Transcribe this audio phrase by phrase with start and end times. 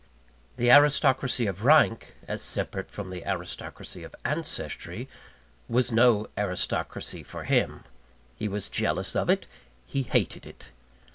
[0.57, 5.07] The aristocracy of rank, as separate from the aristocracy of ancestry,
[5.69, 7.83] was no aristocracy for him.
[8.35, 9.45] He was jealous of it;
[9.85, 10.71] he hated it.